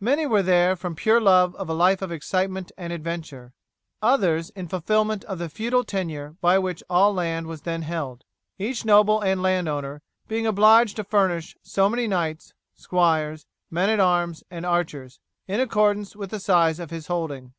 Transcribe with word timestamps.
Many 0.00 0.26
were 0.26 0.42
there 0.42 0.74
from 0.74 0.96
pure 0.96 1.20
love 1.20 1.54
of 1.54 1.68
a 1.70 1.72
life 1.72 2.02
of 2.02 2.10
excitement 2.10 2.72
and 2.76 2.92
adventure, 2.92 3.52
others 4.02 4.50
in 4.56 4.66
fulfilment 4.66 5.22
of 5.26 5.38
the 5.38 5.48
feudal 5.48 5.84
tenure 5.84 6.34
by 6.40 6.58
which 6.58 6.82
all 6.90 7.14
land 7.14 7.46
was 7.46 7.62
then 7.62 7.82
held, 7.82 8.24
each 8.58 8.84
noble 8.84 9.20
and 9.20 9.40
landowner 9.40 10.02
being 10.26 10.48
obliged 10.48 10.96
to 10.96 11.04
furnish 11.04 11.56
so 11.62 11.88
many 11.88 12.08
knights, 12.08 12.54
squires, 12.74 13.46
men 13.70 13.88
at 13.88 14.00
arms, 14.00 14.42
and 14.50 14.66
archers, 14.66 15.20
in 15.46 15.60
accordance 15.60 16.16
with 16.16 16.30
the 16.30 16.40
size 16.40 16.80
of 16.80 16.90
his 16.90 17.06
holding. 17.06 17.54